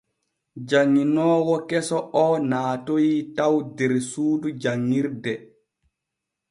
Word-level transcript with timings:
Janŋinoowo 0.69 1.55
keso 1.69 1.99
o 2.23 2.25
naatoy 2.49 3.09
taw 3.37 3.55
der 3.77 3.93
suudu 4.09 4.47
janŋirde. 4.61 5.33